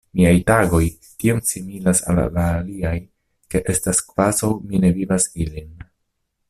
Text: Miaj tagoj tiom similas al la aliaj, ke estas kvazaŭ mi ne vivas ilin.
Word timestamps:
Miaj 0.19 0.37
tagoj 0.45 0.79
tiom 1.23 1.41
similas 1.49 2.01
al 2.13 2.23
la 2.39 2.47
aliaj, 2.61 2.95
ke 3.55 3.63
estas 3.75 4.03
kvazaŭ 4.09 4.53
mi 4.71 4.85
ne 4.87 4.95
vivas 5.01 5.31
ilin. 5.47 5.75